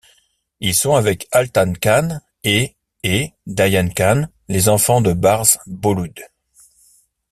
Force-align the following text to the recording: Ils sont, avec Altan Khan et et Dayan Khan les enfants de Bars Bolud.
Ils 0.61 0.73
sont, 0.73 0.95
avec 0.95 1.27
Altan 1.31 1.73
Khan 1.73 2.21
et 2.43 2.75
et 3.03 3.33
Dayan 3.45 3.89
Khan 3.95 4.29
les 4.47 4.67
enfants 4.67 4.99
de 4.99 5.13
Bars 5.13 5.59
Bolud. 5.67 6.19